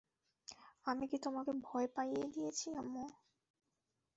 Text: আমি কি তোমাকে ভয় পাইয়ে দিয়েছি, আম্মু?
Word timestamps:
আমি 0.85 1.05
কি 1.07 1.17
তোমাকে 1.17 1.51
ভয় 1.63 1.87
পাইয়ে 1.95 2.23
দিয়েছি, 2.33 2.67
আম্মু? 2.77 3.03